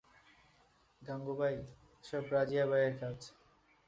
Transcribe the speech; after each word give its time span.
গাঙুবাই, 1.01 1.55
এসব 2.03 2.23
রাজিয়াবাই 2.33 2.81
এর 2.87 2.93
কাজ। 3.01 3.17